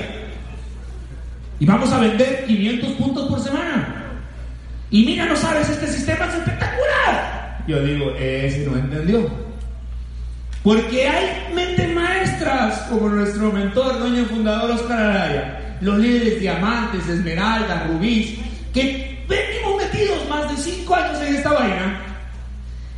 [1.59, 3.90] Y vamos a vender 500 puntos por semana.
[4.91, 7.63] Y mira, no sabes, este sistema es espectacular.
[7.65, 9.29] Yo digo, ese no entendió.
[10.63, 17.87] Porque hay mentes maestras como nuestro mentor, dueño fundador Oscar Araya, los líderes diamantes, esmeraldas,
[17.87, 18.37] rubíes,
[18.73, 22.01] que venimos metidos más de 5 años en esta vaina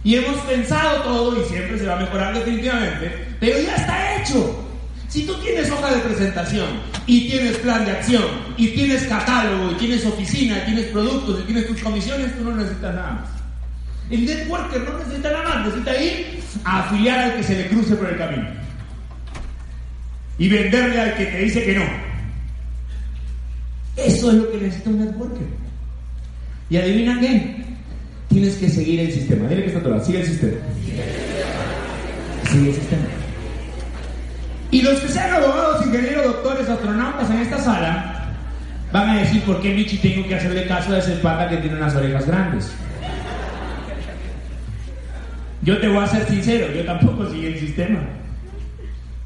[0.04, 4.73] y hemos pensado todo y siempre se va a mejorar definitivamente, pero ya está hecho.
[5.14, 6.70] Si tú tienes hoja de presentación
[7.06, 8.24] y tienes plan de acción
[8.58, 12.56] y tienes catálogo y tienes oficina y tienes productos y tienes tus comisiones, tú no
[12.56, 13.30] necesitas nada más.
[14.10, 17.96] El networker no necesita nada más, necesita ir a afiliar al que se le cruce
[17.96, 18.48] por el camino
[20.40, 21.86] y venderle al que te dice que no.
[23.96, 25.48] Eso es lo que necesita un networker.
[26.72, 27.56] ¿Y adivinan qué?
[28.30, 29.48] Tienes que seguir el sistema.
[29.48, 30.58] Dile que está todo sigue el sistema.
[32.50, 33.06] Sigue el sistema.
[34.74, 38.26] Y los que sean abogados, ingenieros, doctores, astronautas en esta sala
[38.92, 41.78] van a decir por qué Michi tengo que hacerle caso a ese pata que tiene
[41.78, 42.74] unas orejas grandes.
[45.62, 48.00] Yo te voy a ser sincero, yo tampoco seguí el sistema.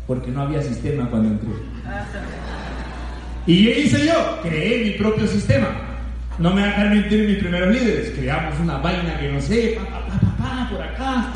[0.05, 1.49] Porque no había sistema cuando entré.
[3.45, 4.39] ¿Y qué hice yo?
[4.41, 5.69] Creé mi propio sistema.
[6.39, 8.09] No me dejar mentir mis primeros líderes.
[8.19, 11.27] Creamos una vaina que no sé, pa, pa, pa, pa, por acá.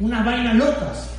[0.00, 1.17] Unas vainas locas.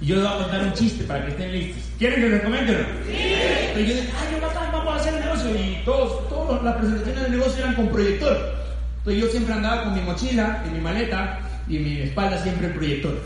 [0.00, 1.82] Y yo les voy a contar un chiste para que estén listos.
[1.98, 2.84] ¿Quieren que les comente o no?
[3.06, 3.34] Sí.
[3.74, 5.50] Pero yo dije, ay, yo bacán, vamos a hacer el negocio.
[5.54, 8.54] Y todos, todas las presentaciones del negocio eran con proyector.
[8.98, 12.74] Entonces yo siempre andaba con mi mochila y mi maleta y mi espalda siempre el
[12.74, 13.20] proyector.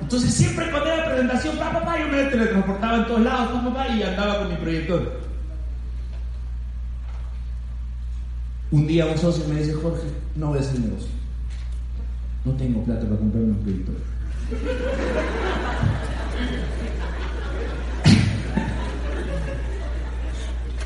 [0.00, 3.64] Entonces siempre cuando era presentación, pa, pa, pa, yo me teletransportaba en todos lados, pa,
[3.64, 5.20] pa, pa, y andaba con mi proyector.
[8.70, 11.08] Un día un socio me dice, Jorge, no voy a hacer negocio.
[12.44, 13.94] No tengo plata para comprarme un proyector.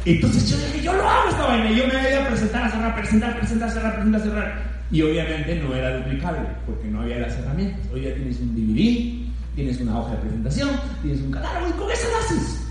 [0.05, 1.71] Entonces yo dije, yo lo hago esta vaina.
[1.71, 4.63] Y yo me iba a presentar, a cerrar, presentar, presentar, cerrar, presentar, cerrar.
[4.91, 7.81] Y obviamente no era duplicable, porque no había las herramientas.
[7.93, 10.71] Hoy ya tienes un DVD, tienes una hoja de presentación,
[11.03, 12.69] tienes un catálogo y con eso lo haces.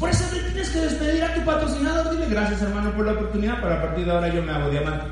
[0.00, 2.10] Por eso te tienes que despedir a tu patrocinador.
[2.10, 3.60] Dile gracias, hermano, por la oportunidad.
[3.60, 5.04] Para a partir de ahora yo me hago diamante.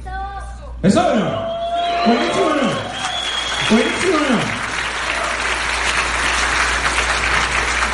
[0.00, 0.10] ¿Eso?
[0.82, 1.60] ¿Eso o no?
[2.06, 2.69] ¿Buenísimo o no?
[3.70, 4.38] ¿Buenísimo o no?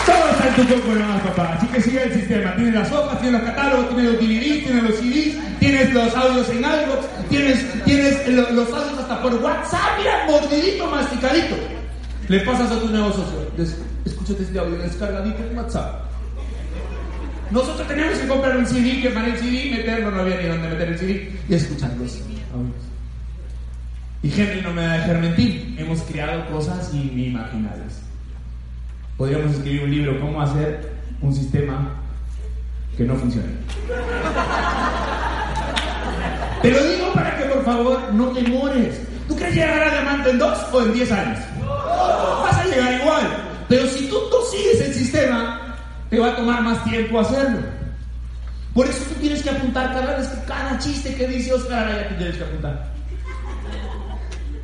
[0.06, 1.52] Todo está en tu cuerpo nomás, papá.
[1.58, 2.56] Así que sigue el sistema.
[2.56, 6.48] Tienes las hojas, tienes los catálogos, tienes los DVDs, tienes los CDs, tienes los audios
[6.48, 9.98] en iVoox, tienes, tienes los, audios hasta por WhatsApp.
[9.98, 11.56] Mira, mordidito, masticadito.
[12.28, 13.46] Le pasas a tu nuevo socio.
[14.06, 16.06] Escúchate este audio descargadito en WhatsApp.
[17.50, 20.88] Nosotros teníamos que comprar un CD, quemar el CD, meterlo, no había ni dónde meter
[20.88, 22.18] el CD y escuchar los
[22.54, 22.95] audios.
[24.22, 28.02] Y Henry no me va a dejar mentir, hemos creado cosas inimaginables.
[29.16, 31.94] podríamos escribir un libro, cómo hacer un sistema
[32.96, 33.48] que no funcione.
[36.62, 39.00] Te lo digo para que por favor no te mores.
[39.28, 41.38] ¿Tú crees llegar a diamante en dos o en diez años?
[42.42, 43.22] Vas a llegar igual.
[43.68, 45.76] Pero si tú, tú sigues el sistema,
[46.10, 47.60] te va a tomar más tiempo hacerlo.
[48.74, 52.08] Por eso tú tienes que apuntar cada vez que cada chiste que dice Oscar Araya,
[52.08, 52.95] tú tienes que apuntar.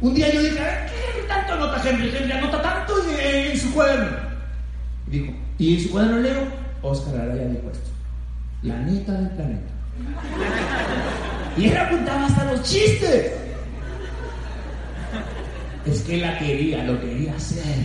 [0.02, 2.12] Un día yo dije, ¿qué tanto anota Henry?
[2.14, 4.16] Henry anota tanto en, su cuaderno.
[5.06, 6.42] Dijo, y en su cuaderno leo,
[6.82, 7.90] Oscar Araya dijo esto.
[8.64, 9.72] La neta del planeta.
[11.54, 13.30] Y él apuntaba hasta los chistes.
[15.84, 17.76] Es que la quería, lo quería hacer.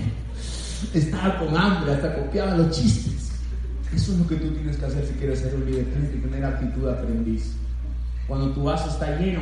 [0.93, 3.29] Estaba con hambre, hasta copiaba los chistes.
[3.93, 5.83] Eso es lo que tú tienes que hacer si quieres ser un líder.
[5.87, 7.57] Tienes que tener actitud aprendiz.
[8.25, 9.41] Cuando tu vaso está lleno,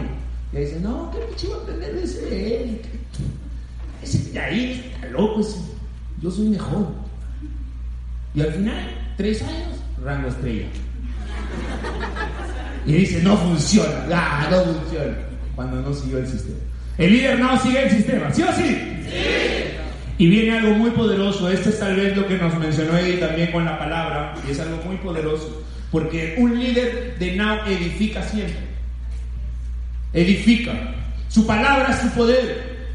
[0.53, 2.81] y dices, no, ¿qué me chivo aprender de ese él?
[4.01, 5.59] Ese de ahí está loco, ese.
[6.21, 6.87] yo soy mejor.
[8.33, 10.67] Y al final, tres años, rango estrella.
[12.85, 15.17] Y dice, no funciona, ah, no funciona.
[15.55, 16.59] Cuando no siguió el sistema.
[16.97, 18.63] El líder no sigue el sistema, ¿sí o sí?
[18.63, 19.75] Sí.
[20.17, 21.49] Y viene algo muy poderoso.
[21.49, 24.33] Este es tal vez lo que nos mencionó Eddie también con la palabra.
[24.47, 25.63] Y es algo muy poderoso.
[25.91, 28.64] Porque un líder de Now edifica siempre.
[30.15, 30.71] Edifica.
[31.27, 32.87] Su palabra es su poder.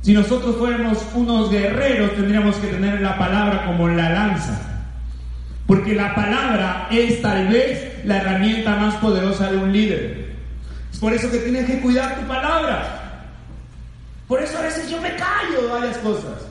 [0.00, 4.58] Si nosotros fuéramos unos guerreros, tendríamos que tener la palabra como la lanza.
[5.66, 10.36] Porque la palabra es tal vez la herramienta más poderosa de un líder.
[10.92, 13.24] Es por eso que tienes que cuidar tu palabra.
[14.26, 16.46] Por eso a veces yo me callo de varias cosas.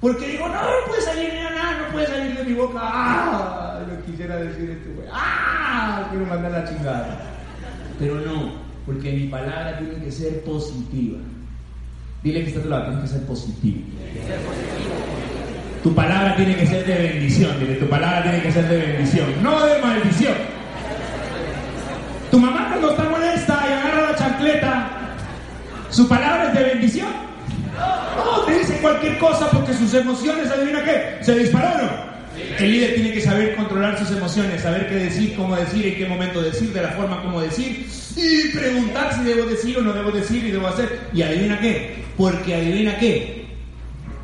[0.00, 2.78] Porque digo, no, no puede salir nada, no puede salir de mi boca.
[2.82, 3.80] ¡Ah!
[3.88, 5.08] Yo quisiera decir este güey.
[5.12, 6.06] ¡Ah!
[6.10, 7.27] Quiero mandar la chingada.
[7.98, 8.52] Pero no,
[8.86, 11.18] porque mi palabra tiene que ser positiva.
[12.22, 13.78] Dile que está tu lado, tiene que ser positiva.
[15.82, 19.26] Tu palabra tiene que ser de bendición, dile, tu palabra tiene que ser de bendición,
[19.42, 20.34] no de maldición.
[22.30, 24.90] Tu mamá cuando está molesta y agarra la chancleta,
[25.90, 27.08] ¿su palabra es de bendición?
[28.16, 32.07] No, te dice cualquier cosa porque sus emociones, adivina qué, se dispararon.
[32.58, 36.06] El líder tiene que saber controlar sus emociones, saber qué decir, cómo decir, en qué
[36.06, 40.10] momento decir, de la forma como decir, y preguntar si debo decir o no debo
[40.10, 41.08] decir y debo hacer.
[41.12, 43.46] Y adivina qué, porque adivina qué,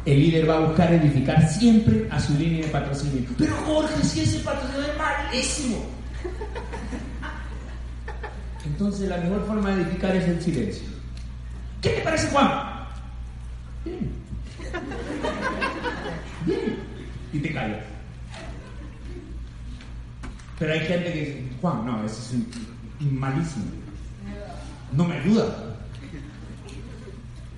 [0.04, 3.28] el líder va a buscar edificar siempre a su línea de patrocinio.
[3.38, 5.86] Pero Jorge, si ese patrocinio es malísimo.
[8.66, 10.88] Entonces la mejor forma de edificar es el silencio.
[11.80, 12.50] ¿Qué te parece, Juan?
[13.84, 14.10] Bien.
[16.46, 16.76] Bien.
[17.32, 17.93] Y te callas.
[20.64, 22.36] Pero hay gente que dice, Juan, no, eso
[22.98, 23.66] es malísimo.
[24.92, 25.44] No me ayuda.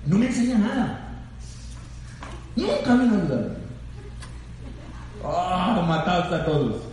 [0.05, 1.21] No me enseña nada.
[2.57, 3.55] Nunca me ayudaron.
[5.23, 6.83] Oh, mataste a todos.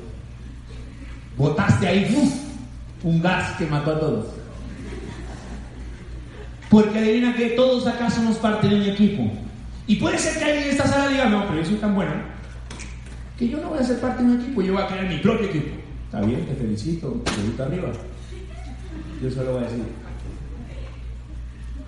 [1.36, 2.32] Botaste ahí
[3.02, 4.26] un gas que mató a todos.
[6.70, 9.32] Porque adivina que todos acá somos parte de un equipo.
[9.88, 12.12] Y puede ser que alguien en esta sala diga, no, pero yo soy tan bueno
[13.36, 15.18] que yo no voy a ser parte de un equipo, yo voy a crear mi
[15.18, 15.83] propio equipo.
[16.14, 17.88] Está bien, te felicito, te gusta arriba.
[19.20, 19.82] Yo solo voy a decir,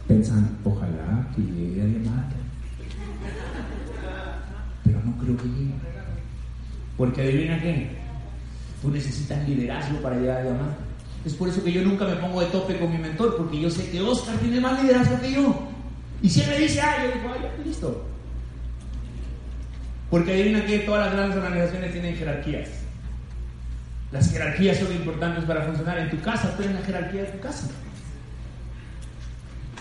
[0.09, 2.25] pensando, ojalá que llegue alguien más
[4.83, 5.75] pero no creo que llegue.
[6.97, 7.89] Porque adivina qué,
[8.83, 10.77] tú necesitas liderazgo para llegar a diamante.
[11.25, 13.71] Es por eso que yo nunca me pongo de tope con mi mentor, porque yo
[13.71, 15.69] sé que Oscar tiene más liderazgo que yo.
[16.21, 18.05] Y si él me dice, ay, yo digo, ay, ya listo.
[20.11, 22.86] Porque adivina que todas las grandes organizaciones tienen jerarquías.
[24.12, 25.99] Las jerarquías son importantes para funcionar.
[25.99, 27.69] En tu casa, tú eres la jerarquía de tu casa.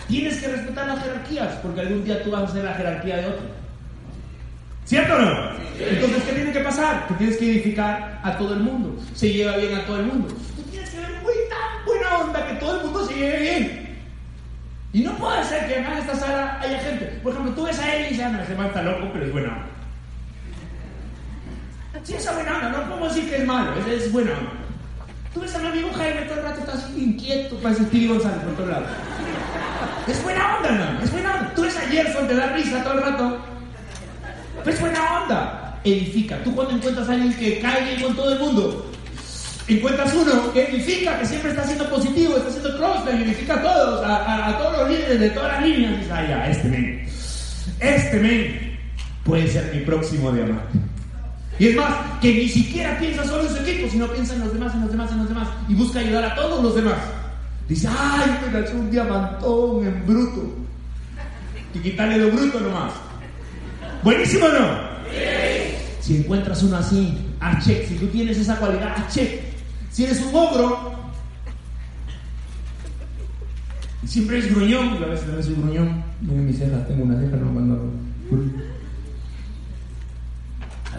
[0.08, 3.26] Tienes que respetar las jerarquías, porque algún día tú vas a ser la jerarquía de
[3.26, 3.46] otro.
[4.84, 5.50] ¿Cierto o no?
[5.78, 7.08] Entonces, ¿qué tiene que pasar?
[7.08, 8.96] Que tienes que edificar a todo el mundo.
[9.14, 10.28] Se lleva bien a todo el mundo.
[10.28, 13.98] Tú tienes que ver muy tan buena onda que todo el mundo se lleve bien.
[14.92, 17.06] Y no puede ser que en esta sala haya gente.
[17.22, 19.26] Por ejemplo, tú ves a él y dices, ah, no, ese man está loco, pero
[19.26, 19.75] es buena onda.
[22.06, 24.52] Sí, esa buena onda, no podemos decir que es malo, es buena onda.
[25.34, 28.38] Tú ves a mi amigo Jaime todo el rato está así inquieto, parece Steve González
[28.44, 28.88] por todos lados.
[30.06, 31.52] Es buena onda, no, es buena onda.
[31.54, 33.56] Tú ves a Gerson, te da risa todo el rato
[34.70, 35.80] es buena onda.
[35.84, 36.42] Edifica.
[36.42, 38.90] Tú cuando encuentras a alguien que cae bien con todo el mundo,
[39.68, 44.04] encuentras uno que edifica, que siempre está siendo positivo, está haciendo crossfit, edifica a todos,
[44.04, 46.06] a, todos los líderes de todas las líneas.
[46.06, 47.08] Y ah, ya, este men,
[47.78, 48.78] este men
[49.22, 50.78] puede ser mi próximo diamante.
[51.58, 54.52] Y es más, que ni siquiera piensa solo en su equipo, sino piensa en los
[54.52, 56.98] demás, en los demás, en los demás, y busca ayudar a todos los demás.
[57.68, 60.54] Dice, ay, me hecho un diamantón en bruto.
[61.74, 62.92] Y quitarle lo bruto nomás.
[64.02, 64.86] ¿Buenísimo no?
[66.00, 67.88] Si encuentras uno así, a check.
[67.88, 69.40] Si tú tienes esa cualidad, a check.
[69.90, 70.94] Si eres un ogro,
[74.04, 76.04] siempre es gruñón, a veces no soy gruñón.
[76.20, 77.90] Miren mis cejas, tengo una ceja, no cuando.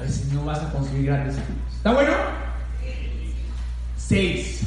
[0.08, 1.36] A veces no vas a conseguir grandes
[1.76, 2.14] ¿Está bueno?
[3.98, 4.62] Seis.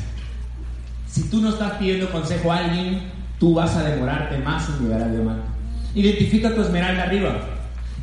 [1.07, 5.01] Si tú no estás pidiendo consejo a alguien, tú vas a demorarte más en llegar
[5.01, 5.43] al diamante.
[5.95, 7.41] Identifica tu esmeralda arriba.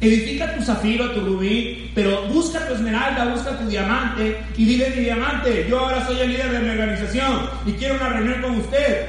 [0.02, 5.04] Edifica tu zafiro, tu rubí, pero busca tu esmeralda, busca tu diamante y dile mi
[5.04, 9.06] diamante, yo ahora soy el líder de mi organización y quiero una reunión con usted.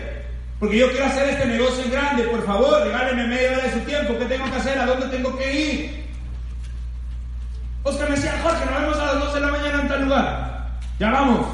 [0.59, 3.81] Porque yo quiero hacer este negocio en grande, por favor, regáleme media hora de su
[3.81, 4.79] tiempo, ¿qué tengo que hacer?
[4.79, 6.08] ¿A dónde tengo que ir?
[7.83, 10.79] Oscar me decía, Jorge, nos vemos a las 12 de la mañana en tal lugar.
[10.99, 11.47] Ya vamos.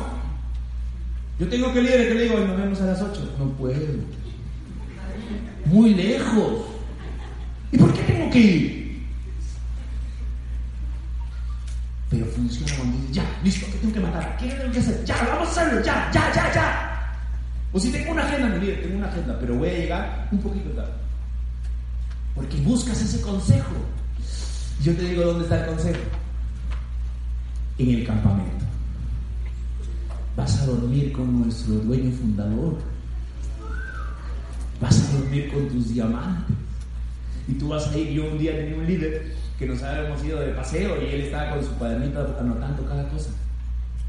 [1.39, 3.35] Yo tengo que líder que le digo, nos vemos a las 8.
[3.39, 3.99] No puedo.
[5.67, 6.67] Muy lejos.
[7.73, 8.85] ¿Y por qué tengo que ir?
[12.11, 14.37] Pero funciona cuando dice, ya, listo, ¿qué tengo que matar?
[14.37, 15.05] ¿Qué tengo que hacer?
[15.05, 16.95] Ya, vamos a hacerlo, ya, ya, ya, ya.
[17.73, 20.39] O si tengo una agenda, mi líder, tengo una agenda, pero voy a llegar un
[20.39, 20.93] poquito tarde.
[22.37, 23.75] Porque buscas ese consejo.
[24.83, 26.01] Yo te digo dónde está el consejo.
[27.79, 28.65] En el campamento.
[30.37, 32.79] Vas a dormir con nuestro dueño fundador.
[34.81, 36.57] Vas a dormir con tus diamantes.
[37.47, 40.41] Y tú vas a ir, yo un día tenía un líder que nos habíamos ido
[40.41, 43.31] de paseo y él estaba con su cuadernito anotando cada cosa.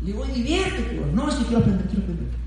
[0.01, 1.01] Le digo, diviértete.
[1.13, 2.45] No, es que quiero aprender, quiero aprender.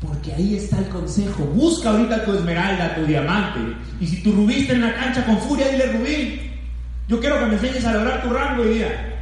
[0.00, 1.44] Porque ahí está el consejo.
[1.44, 3.60] Busca ahorita tu esmeralda, tu diamante.
[4.00, 6.47] Y si tu rubí está en la cancha con furia, dile rubí.
[7.08, 9.14] Yo quiero que me enseñes a lograr tu rango y día.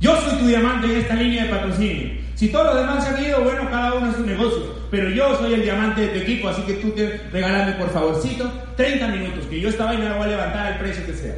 [0.00, 2.10] Yo soy tu diamante en esta línea de patrocinio.
[2.34, 4.74] Si todos los demás se han ido, bueno, cada uno es su negocio.
[4.90, 8.52] Pero yo soy el diamante de tu equipo, así que tú te regálame por favorcito
[8.76, 11.34] 30 minutos, que yo estaba y me voy a levantar al precio que sea.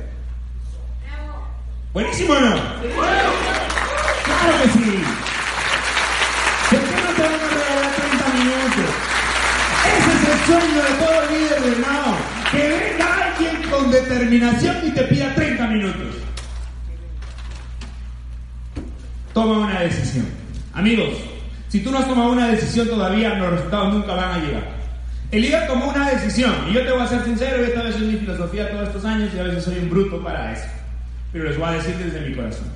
[1.92, 2.54] ¿Buenísimo no?
[2.54, 2.62] Claro
[4.62, 5.04] que sí.
[6.70, 8.90] ¿Por qué no te van a regalar 30 minutos?
[9.98, 11.82] Ese es el sueño de todo líder de
[13.72, 16.14] con determinación y te pida 30 minutos.
[19.32, 20.26] Toma una decisión.
[20.74, 21.14] Amigos,
[21.68, 24.82] si tú no has tomado una decisión todavía, los resultados nunca van a llegar.
[25.30, 28.02] El líder tomó una decisión, y yo te voy a ser sincero, esta vez es
[28.02, 30.68] mi filosofía todos estos años y a veces soy un bruto para eso
[31.32, 32.70] pero les voy a decir desde mi corazón.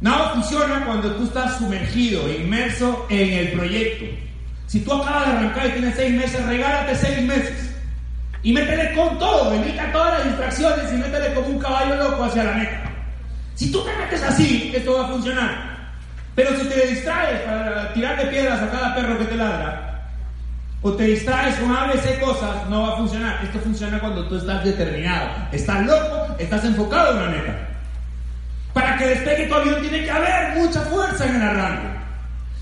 [0.00, 4.06] Nada funciona cuando tú estás sumergido, inmerso en el proyecto.
[4.66, 7.73] Si tú acabas de arrancar y tienes seis meses, regálate seis meses.
[8.44, 12.44] Y métele con todo, evita todas las distracciones y métele como un caballo loco hacia
[12.44, 12.92] la meta.
[13.54, 15.74] Si tú te metes así, esto va a funcionar.
[16.34, 20.10] Pero si te distraes para tirarle piedras a cada perro que te ladra,
[20.82, 23.42] o te distraes con ABC cosas, no va a funcionar.
[23.42, 27.68] Esto funciona cuando tú estás determinado, estás loco, estás enfocado en una meta.
[28.74, 31.88] Para que despegue tu avión tiene que haber mucha fuerza en el arranque.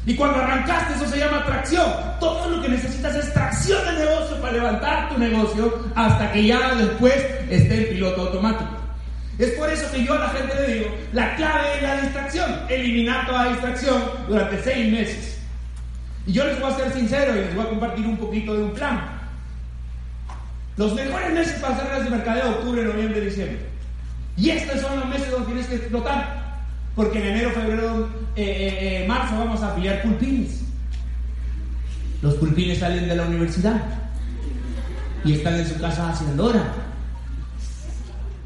[0.07, 1.91] Y cuando arrancaste, eso se llama tracción.
[2.21, 6.75] Todo lo que necesitas es tracción de negocio para levantar tu negocio hasta que ya
[6.75, 7.15] después
[7.49, 8.71] esté en piloto automático.
[9.39, 12.51] Es por eso que yo a la gente le digo, la clave es la distracción.
[12.69, 15.39] Eliminar toda distracción durante seis meses.
[16.27, 18.65] Y yo les voy a ser sincero y les voy a compartir un poquito de
[18.65, 19.01] un plan.
[20.77, 23.61] Los mejores meses para hacer redes de mercadeo, octubre, noviembre, diciembre.
[24.37, 26.43] Y estos son los meses donde tienes que explotar.
[26.95, 30.72] Porque en enero, febrero, eh, eh, eh, marzo vamos a afiliar pulpines.
[32.23, 33.83] Los pulpines salen de la universidad
[35.25, 36.65] y están en su casa haciendo hora.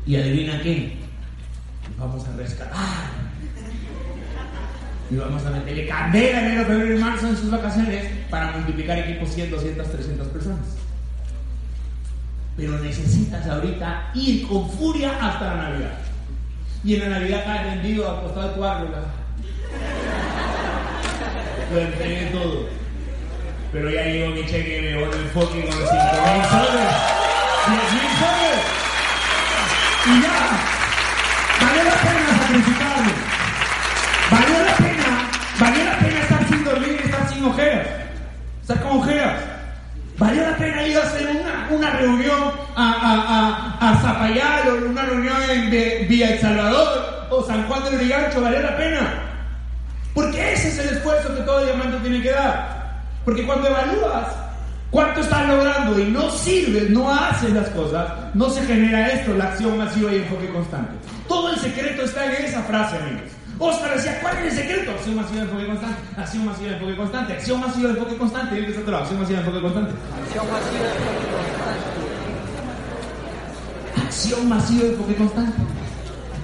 [0.06, 0.96] Y adivina qué,
[1.98, 3.26] vamos a rescatar
[5.10, 9.30] y vamos a meterle candela enero, febrero y marzo en sus vacaciones para multiplicar equipos
[9.30, 10.66] 100, 200, 300 personas.
[12.56, 15.98] Pero necesitas ahorita ir con furia hasta la Navidad.
[16.82, 18.90] Y en la Navidad cae vendido al costado de tu árbol.
[21.72, 22.85] Lo todo.
[23.76, 26.88] Pero ya llegó mi cheque voy el fucking con los 5 mil soles.
[27.68, 28.60] 10 mil soles.
[30.06, 30.32] Y ya.
[31.60, 33.12] Vale la pena sacrificarme.
[34.30, 35.28] Vale la pena
[35.60, 37.86] Valió la pena estar sin dormir y estar sin ojeras.
[38.62, 39.40] Estar con ojeras.
[40.16, 44.88] Valió la pena ir a hacer una, una reunión a, a, a, a Zapayal o
[44.88, 48.40] una reunión en Villa El Salvador o San Juan del Urigancho.
[48.40, 49.22] Valió la pena.
[50.14, 52.75] Porque ese es el esfuerzo que todo diamante tiene que dar.
[53.26, 54.28] Porque cuando evalúas
[54.92, 59.46] cuánto estás logrando y no sirves, no haces las cosas, no se genera esto, la
[59.46, 60.92] acción masiva y enfoque constante.
[61.26, 63.32] Todo el secreto está en esa frase, amigos.
[63.58, 64.92] Oscar decía, ¿cuál es el secreto?
[64.92, 68.54] Acción masiva enfoque constante, acción masiva enfoque constante, acción masiva enfoque constante.
[68.54, 69.92] Y él otro, acción masiva enfoque constante.
[70.22, 71.96] Acción masiva enfoque constante.
[74.06, 75.62] Acción masiva enfoque constante.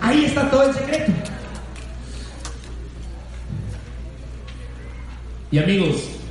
[0.00, 1.12] Ahí está todo el secreto.
[5.52, 6.21] Y amigos,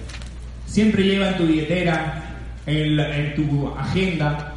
[0.72, 2.24] siempre lleva en tu billetera,
[2.66, 4.54] en, tu agenda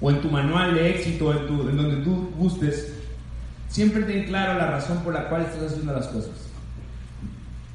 [0.00, 2.92] o en tu manual de éxito, en, en donde tú gustes,
[3.68, 6.32] siempre ten claro la razón por la cual estás haciendo las cosas.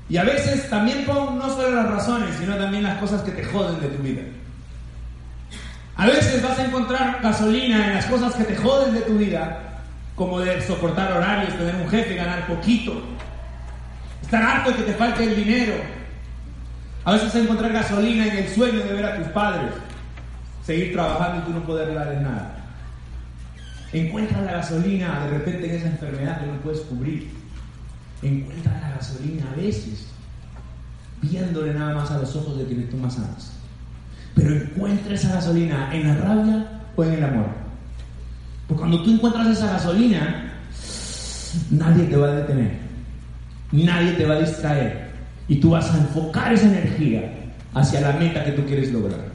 [0.09, 3.45] Y a veces también pon no solo las razones, sino también las cosas que te
[3.45, 4.21] joden de tu vida.
[5.95, 9.81] A veces vas a encontrar gasolina en las cosas que te joden de tu vida,
[10.15, 13.01] como de soportar horarios, tener un jefe, ganar poquito,
[14.21, 15.73] estar harto de que te falte el dinero,
[17.07, 19.71] a veces encontrar gasolina en el sueño de ver a tus padres,
[20.65, 22.53] seguir trabajando y tú no poder darles nada.
[23.93, 27.29] Encuentra la gasolina de repente en esa enfermedad que no puedes cubrir.
[28.21, 30.07] Encuentra la gasolina a veces
[31.21, 33.53] viéndole nada más a los ojos de quienes tú más amas.
[34.35, 37.47] Pero encuentra esa gasolina en la rabia o en el amor.
[38.67, 40.51] Porque cuando tú encuentras esa gasolina,
[41.71, 42.79] nadie te va a detener.
[43.71, 45.06] Nadie te va a distraer
[45.47, 47.33] y tú vas a enfocar esa energía
[47.73, 49.25] hacia la meta que tú quieres lograr.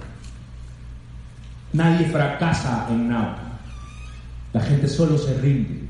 [1.72, 3.38] Nadie fracasa en nada.
[4.52, 5.80] La gente solo se rinde.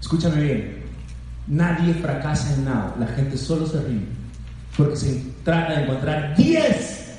[0.00, 0.82] Escúchame bien.
[1.46, 2.94] Nadie fracasa en nada.
[2.98, 4.06] La gente solo se rinde.
[4.76, 7.18] Porque se trata de encontrar 10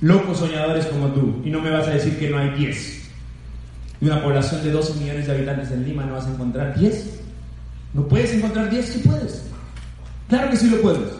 [0.00, 1.42] locos soñadores como tú.
[1.44, 3.02] Y no me vas a decir que no hay 10.
[4.00, 7.20] De una población de 12 millones de habitantes en Lima no vas a encontrar 10.
[7.92, 9.53] No puedes encontrar 10, sí puedes.
[10.28, 11.12] Claro que sí lo puedes.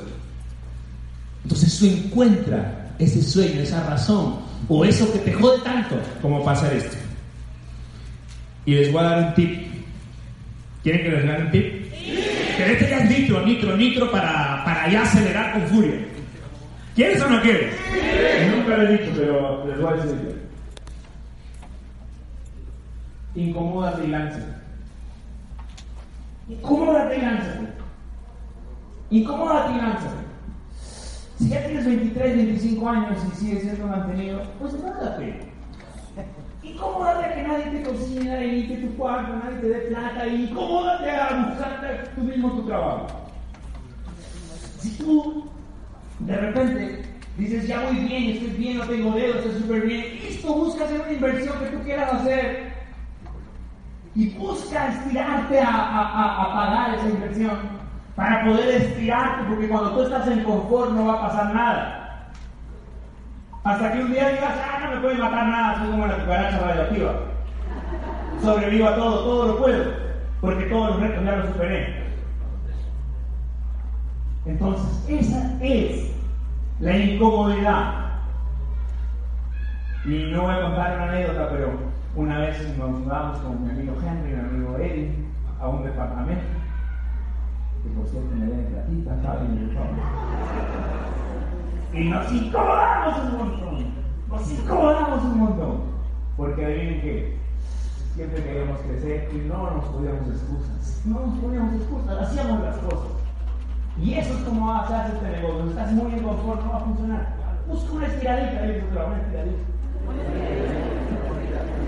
[1.45, 4.39] Entonces tú encuentra ese sueño, esa razón,
[4.69, 6.97] o eso que te jode tanto como para hacer esto.
[8.67, 9.63] Y les voy a dar un tip.
[10.83, 11.93] ¿Quieren que les dé un tip?
[11.93, 12.19] Sí.
[12.57, 15.95] Que este ya es nitro, nitro, nitro para, para ya acelerar con furia.
[16.95, 17.75] ¿Quieres o no quieres?
[17.93, 18.57] Sí.
[18.57, 20.41] Nunca lo he dicho, pero les voy a decir.
[23.35, 24.55] Incomódate y lánzate.
[26.49, 27.74] Incomódate y lánzate.
[29.15, 30.25] Incomódate y lánzate.
[31.39, 35.37] Si ya tienes 23, 25 años y sigues siendo mantenido, pues nada, pero.
[36.65, 41.11] Incomódate a que nadie te cocina, limpie tu cuarto, nadie te dé plata, y incomódate
[41.13, 43.07] a buscarte tú mismo tu trabajo.
[44.81, 45.45] Si tú
[46.19, 47.05] de repente
[47.39, 51.01] dices, ya muy bien, estoy bien, no tengo dedos, estoy súper bien, listo, busca hacer
[51.01, 52.73] una inversión que tú quieras hacer
[54.17, 57.84] y busca estirarte a, a, a pagar esa inversión
[58.17, 62.31] para poder estirarte, porque cuando tú estás en confort no va a pasar nada.
[63.65, 66.59] Hasta que un día digas, ah, no me puede matar nada, soy como la cucaracha
[66.59, 67.13] radioactiva.
[68.43, 69.85] Sobrevivo a todo, todo lo puedo,
[70.41, 72.05] porque todos los retos ya los superé.
[74.47, 76.13] Entonces, esa es
[76.79, 77.95] la incomodidad.
[80.05, 81.73] Y no voy a contar una anécdota, pero
[82.15, 85.15] una vez nos mudamos con mi amigo Henry, mi amigo Eddie,
[85.59, 86.64] a un departamento
[87.85, 89.71] que por cierto me den platita, ¿saben?
[91.93, 93.85] Y nos incomodamos un montón,
[94.29, 95.81] nos incomodamos un montón,
[96.37, 97.39] porque adivinen que
[98.15, 103.11] siempre queríamos crecer y no nos poníamos excusas, no nos poníamos excusas, hacíamos las cosas.
[104.01, 106.81] Y eso es como se hace este negocio, estás muy en confort, no va a
[106.81, 107.35] funcionar.
[107.69, 109.63] Busca una estiradita, ahí una estiradita.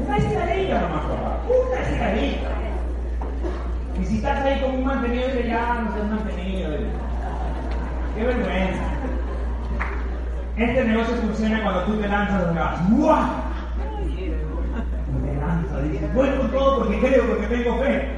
[0.07, 2.66] Una estiradita nomás, papá, una estiradita.
[4.01, 6.71] Y si estás ahí como un mantenido, dice ya no seas mantenido.
[8.15, 8.83] Qué vergüenza.
[10.57, 13.27] Este negocio funciona cuando tú te lanzas y vas, ¡buah!
[15.25, 18.09] Te lanzas, dices, bueno todo porque creo, porque tengo fe.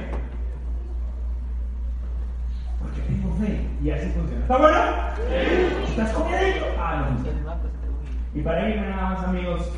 [2.81, 3.67] Porque tengo fe.
[3.81, 4.41] Y así funciona.
[4.41, 4.77] ¿Está bueno?
[5.15, 5.91] Sí.
[5.91, 6.65] ¿Estás ello?
[6.77, 8.39] Ah, no.
[8.39, 9.69] Y para irme nada más, amigos,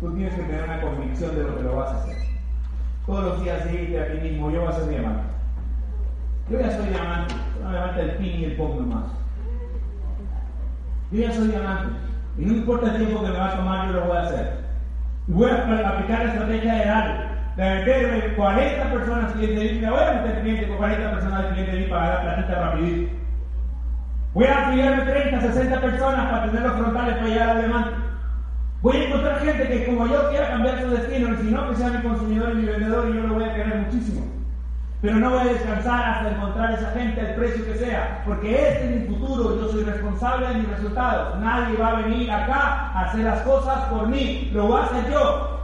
[0.00, 2.16] tú tienes que tener una convicción de lo que lo vas a hacer.
[3.06, 5.35] Todos los días decirte a ti mismo, yo voy a ser diamante.
[6.50, 9.10] Yo ya soy diamante, no me falta el pin y el pop nomás.
[11.10, 11.90] Yo ya soy diamante.
[12.38, 14.52] Y no importa el tiempo que me va a tomar, yo lo voy a hacer.
[15.28, 19.80] Y voy a aplicar la estrategia de dar, de meterme 40 personas clientes de mí,
[19.80, 23.10] me voy a meter clientes con 40 personas clientes de mí para dar platita rapidito.
[24.34, 27.90] Voy a afiliarme 30, 60 personas para tener los frontales para llegar al diamante.
[28.82, 31.74] Voy a encontrar gente que como yo quiera cambiar su destino, y si no, que
[31.74, 34.45] sea mi consumidor y mi vendedor, y yo lo voy a querer muchísimo.
[35.02, 38.68] Pero no voy a descansar hasta encontrar a esa gente al precio que sea, porque
[38.68, 41.38] este es mi futuro, yo soy responsable de mis resultados.
[41.40, 45.12] Nadie va a venir acá a hacer las cosas por mí, lo voy a hacer
[45.12, 45.60] yo.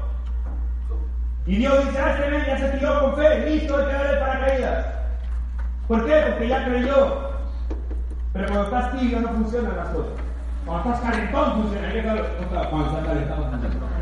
[1.47, 4.87] Y Dios dice, ah, este ya se tiró con fe, listo, hay que darle paracaídas.
[5.89, 6.25] ¿Por qué?
[6.29, 7.33] Porque ya creyó.
[8.33, 10.13] Pero cuando estás tibio no funcionan las cosas.
[10.65, 11.89] Cuando estás calentón funciona.
[12.71, 14.02] Cuando estás calentado funciona.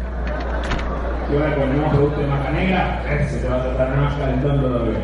[1.36, 5.00] Ahora con nuevo producto de maca negra, ese te va a tratar más calentón todavía.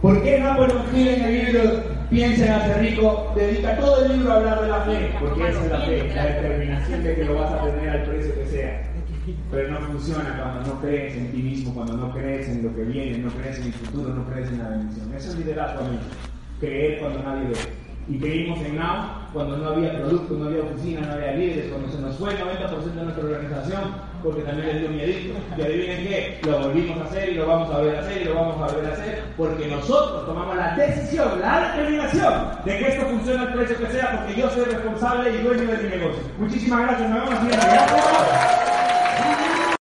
[0.00, 4.32] ¿Por qué Napoleon Hill en el libro Piensa en hacer rico dedica todo el libro
[4.32, 5.14] a hablar de la fe?
[5.18, 8.34] Porque esa es la fe, la determinación de que lo vas a tener al precio
[8.34, 8.82] que sea.
[9.50, 12.82] Pero no funciona cuando no crees en ti mismo, cuando no crees en lo que
[12.82, 15.14] viene, no crees en el futuro, no crees en la bendición.
[15.14, 16.04] Eso es liderazgo, amigos.
[16.60, 21.06] Creer cuando nadie ve y creímos en Now cuando no había producto, no había oficina,
[21.06, 23.80] no había líderes, cuando se nos fue el 90% de nuestra organización,
[24.22, 25.34] porque también les dio miedito.
[25.56, 28.24] Y adivinen qué, lo volvimos a hacer y lo vamos a ver a hacer y
[28.26, 32.32] lo vamos a ver a hacer, porque nosotros tomamos la decisión, la determinación
[32.64, 35.76] de que esto funcione al precio que sea, porque yo soy responsable y dueño de
[35.78, 36.22] mi negocio.
[36.38, 38.61] Muchísimas gracias, nos vemos